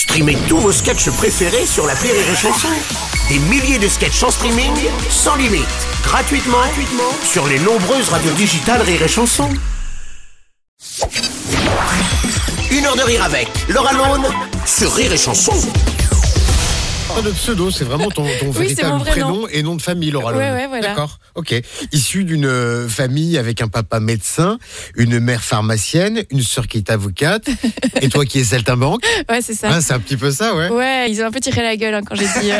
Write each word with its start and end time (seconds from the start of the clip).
Streamez 0.00 0.38
tous 0.48 0.56
vos 0.56 0.72
sketchs 0.72 1.10
préférés 1.10 1.66
sur 1.66 1.86
la 1.86 1.92
Rire 1.92 2.14
et 2.14 2.34
Chanson. 2.34 2.68
Des 3.28 3.38
milliers 3.38 3.78
de 3.78 3.86
sketchs 3.86 4.22
en 4.22 4.30
streaming, 4.30 4.72
sans 5.10 5.36
limite, 5.36 5.66
gratuitement, 6.02 6.56
sur 7.22 7.46
les 7.46 7.58
nombreuses 7.58 8.08
radios 8.08 8.32
digitales 8.32 8.80
Rire 8.80 9.02
et 9.02 9.08
Chanson. 9.08 9.50
Une 12.70 12.86
heure 12.86 12.96
de 12.96 13.02
rire 13.02 13.22
avec 13.22 13.50
Laura 13.68 13.92
Lone 13.92 14.26
sur 14.64 14.90
Rire 14.94 15.12
et 15.12 15.18
Chanson. 15.18 15.52
Pas 17.14 17.22
de 17.22 17.30
pseudo, 17.32 17.70
c'est 17.70 17.84
vraiment 17.84 18.08
ton, 18.10 18.24
ton 18.38 18.46
Oui, 18.46 18.52
c'est 18.52 18.58
véritable 18.60 18.98
vrai 19.00 19.10
prénom 19.10 19.40
nom. 19.42 19.48
et 19.48 19.62
nom 19.62 19.74
de 19.74 19.82
famille, 19.82 20.10
Laura 20.10 20.32
Ouais, 20.32 20.52
ouais, 20.52 20.66
voilà. 20.68 20.88
D'accord, 20.88 21.18
ok. 21.34 21.54
Issu 21.92 22.24
d'une 22.24 22.46
euh, 22.46 22.88
famille 22.88 23.36
avec 23.36 23.60
un 23.60 23.68
papa 23.68 23.98
médecin, 24.00 24.58
une 24.96 25.18
mère 25.18 25.42
pharmacienne, 25.42 26.22
une 26.30 26.42
sœur 26.42 26.68
qui 26.68 26.78
est 26.78 26.88
avocate, 26.88 27.48
et 28.00 28.08
toi 28.08 28.24
qui 28.24 28.38
es 28.38 28.44
saltimbanque. 28.44 29.02
Ouais, 29.28 29.42
c'est 29.42 29.54
ça. 29.54 29.70
Hein, 29.72 29.80
c'est 29.80 29.92
un 29.92 29.98
petit 29.98 30.16
peu 30.16 30.30
ça, 30.30 30.54
ouais. 30.54 30.68
Ouais, 30.68 31.10
ils 31.10 31.20
ont 31.22 31.26
un 31.26 31.30
peu 31.30 31.40
tiré 31.40 31.62
la 31.62 31.76
gueule 31.76 31.94
hein, 31.94 32.02
quand 32.06 32.14
j'ai 32.14 32.26
dit 32.40 32.52
euh, 32.52 32.58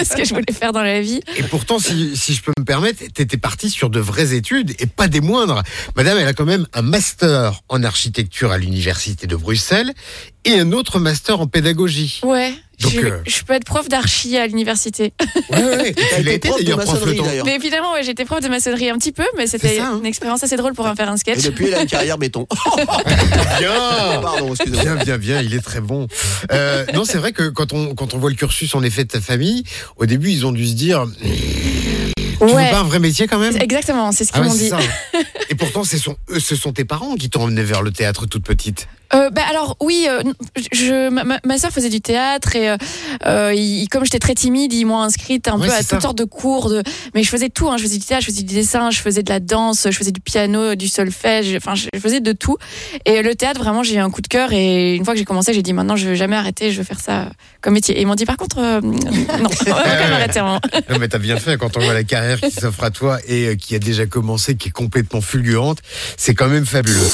ce 0.04 0.16
que 0.16 0.24
je 0.24 0.34
voulais 0.34 0.52
faire 0.52 0.72
dans 0.72 0.82
la 0.82 1.00
vie. 1.00 1.20
Et 1.38 1.42
pourtant, 1.42 1.78
si, 1.78 2.16
si 2.16 2.34
je 2.34 2.42
peux 2.42 2.52
me 2.58 2.64
permettre, 2.64 3.02
t'étais 3.14 3.38
partie 3.38 3.70
sur 3.70 3.88
de 3.90 4.00
vraies 4.00 4.34
études 4.34 4.74
et 4.80 4.86
pas 4.86 5.08
des 5.08 5.20
moindres. 5.20 5.62
Madame, 5.96 6.18
elle 6.18 6.28
a 6.28 6.34
quand 6.34 6.44
même 6.46 6.66
un 6.74 6.82
master 6.82 7.62
en 7.68 7.82
architecture 7.82 8.52
à 8.52 8.58
l'université 8.58 9.26
de 9.26 9.34
Bruxelles 9.36 9.92
et 10.44 10.58
un 10.58 10.72
autre 10.72 10.98
master 10.98 11.40
en 11.40 11.46
pédagogie. 11.46 12.20
Ouais. 12.22 12.52
Donc, 12.82 12.92
je, 12.92 13.06
euh, 13.06 13.18
je 13.26 13.42
peux 13.42 13.52
être 13.54 13.64
prof 13.64 13.88
d'archi 13.88 14.36
à 14.36 14.46
l'université. 14.46 15.12
Ouais, 15.50 15.58
ouais. 15.62 15.88
Et 15.90 15.94
T'as 16.10 16.16
tu 16.18 16.22
l'as 16.24 16.32
été 16.32 16.34
été 16.34 16.48
prof 16.48 16.58
de 16.58 16.64
d'ailleurs 16.64 16.78
prof 16.80 16.92
maçonnerie 16.94 17.12
le 17.12 17.18
temps. 17.22 17.24
d'ailleurs. 17.28 17.46
Mais 17.46 17.54
évidemment, 17.56 17.92
ouais, 17.92 18.02
j'étais 18.02 18.24
prof 18.24 18.40
de 18.40 18.48
maçonnerie 18.48 18.90
un 18.90 18.98
petit 18.98 19.12
peu, 19.12 19.24
mais 19.36 19.46
c'était 19.46 19.78
hein. 19.78 19.98
une 19.98 20.06
expérience 20.06 20.42
assez 20.42 20.56
drôle 20.56 20.74
pour 20.74 20.86
en 20.86 20.94
faire 20.94 21.08
un 21.10 21.14
Et 21.14 21.18
sketch. 21.18 21.42
depuis, 21.42 21.68
il 21.68 21.74
a 21.74 21.82
une 21.82 21.88
carrière 21.88 22.18
béton. 22.18 22.46
Bien 23.58 24.20
Pardon, 24.22 24.54
excusez-moi. 24.54 24.82
Bien, 24.82 25.04
bien, 25.04 25.18
bien, 25.18 25.40
il 25.42 25.54
est 25.54 25.60
très 25.60 25.80
bon. 25.80 26.06
Euh, 26.52 26.84
non, 26.94 27.04
c'est 27.04 27.18
vrai 27.18 27.32
que 27.32 27.48
quand 27.48 27.72
on, 27.72 27.94
quand 27.94 28.14
on 28.14 28.18
voit 28.18 28.30
le 28.30 28.36
cursus 28.36 28.74
en 28.74 28.82
effet 28.82 29.04
de 29.04 29.08
ta 29.10 29.20
famille, 29.20 29.64
au 29.96 30.06
début, 30.06 30.30
ils 30.30 30.46
ont 30.46 30.52
dû 30.52 30.66
se 30.66 30.74
dire 30.74 31.06
Tu 31.22 31.28
veux 32.40 32.52
Ouais. 32.54 32.70
pas 32.70 32.80
un 32.80 32.84
vrai 32.84 32.98
métier 32.98 33.26
quand 33.28 33.38
même? 33.38 33.56
Exactement, 33.60 34.10
c'est 34.10 34.24
ce 34.24 34.32
qu'ils 34.32 34.40
Ah 34.40 34.44
ouais, 34.44 34.48
m'ont 34.48 34.54
dit. 34.54 34.68
ça. 34.68 34.78
Et 35.50 35.54
pourtant, 35.54 35.84
ce 35.84 35.96
sont, 35.98 36.16
eux, 36.30 36.40
ce 36.40 36.56
sont 36.56 36.72
tes 36.72 36.84
parents 36.84 37.14
qui 37.14 37.30
t'ont 37.30 37.42
emmené 37.42 37.62
vers 37.62 37.82
le 37.82 37.92
théâtre 37.92 38.26
toute 38.26 38.44
petite. 38.44 38.88
Euh, 39.14 39.28
bah 39.30 39.42
alors 39.48 39.76
oui, 39.80 40.06
euh, 40.08 40.22
je, 40.72 41.10
ma, 41.10 41.24
ma- 41.44 41.58
soeur 41.58 41.70
faisait 41.70 41.90
du 41.90 42.00
théâtre 42.00 42.56
et 42.56 42.70
euh, 42.70 42.76
euh, 43.26 43.52
il- 43.54 43.86
comme 43.88 44.04
j'étais 44.04 44.18
très 44.18 44.34
timide, 44.34 44.72
ils 44.72 44.86
m'ont 44.86 45.00
inscrite 45.00 45.48
un 45.48 45.58
peu 45.58 45.64
à 45.72 45.78
toutes 45.90 46.02
sortes 46.02 46.18
de 46.18 46.24
cours. 46.24 46.70
De, 46.70 46.82
mais 47.14 47.22
je 47.22 47.28
faisais 47.28 47.50
tout, 47.50 47.68
hein, 47.70 47.76
je 47.76 47.82
faisais 47.82 47.98
du 47.98 48.04
théâtre, 48.06 48.22
je 48.24 48.30
faisais 48.30 48.42
du 48.42 48.54
dessin, 48.54 48.90
je 48.90 49.00
faisais 49.00 49.22
de 49.22 49.28
la 49.30 49.38
danse, 49.40 49.86
je 49.90 49.96
faisais 49.96 50.12
du 50.12 50.20
piano, 50.20 50.74
du 50.74 50.88
solfège, 50.88 51.54
enfin 51.56 51.74
je, 51.74 51.88
je 51.94 52.00
faisais 52.00 52.20
de 52.20 52.32
tout. 52.32 52.56
Et 53.04 53.22
le 53.22 53.34
théâtre, 53.34 53.60
vraiment, 53.62 53.82
j'ai 53.82 53.96
eu 53.96 53.98
un 53.98 54.10
coup 54.10 54.22
de 54.22 54.28
cœur 54.28 54.52
et 54.52 54.94
une 54.94 55.04
fois 55.04 55.12
que 55.14 55.18
j'ai 55.18 55.24
commencé, 55.26 55.52
j'ai 55.52 55.62
dit 55.62 55.72
maintenant 55.74 55.96
je 55.96 56.08
veux 56.08 56.14
jamais 56.14 56.36
arrêter, 56.36 56.72
je 56.72 56.78
veux 56.78 56.84
faire 56.84 57.00
ça 57.00 57.30
comme 57.60 57.74
métier. 57.74 57.98
Et 57.98 58.02
ils 58.02 58.06
m'ont 58.06 58.14
dit 58.14 58.24
par 58.26 58.36
contre 58.38 58.58
euh, 58.60 58.80
non, 58.80 58.98
hein. 60.54 60.60
Non, 60.90 60.98
mais 60.98 61.08
t'as 61.08 61.18
bien 61.18 61.36
fait 61.36 61.58
quand 61.58 61.76
on 61.76 61.80
voit 61.80 61.92
la 61.94 62.04
carrière 62.04 62.40
qui 62.40 62.50
s'offre 62.50 62.82
à 62.84 62.90
toi 62.90 63.18
et 63.26 63.48
euh, 63.48 63.54
qui 63.56 63.74
a 63.74 63.78
déjà 63.78 64.06
commencé, 64.06 64.54
qui 64.56 64.68
est 64.68 64.72
complètement 64.72 65.20
fulgurante. 65.20 65.78
C'est 66.16 66.34
quand 66.34 66.48
même 66.48 66.64
fabuleux. 66.66 67.10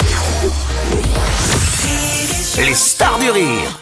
Les 2.59 2.75
stars 2.75 3.19
du 3.20 3.31
rire 3.31 3.78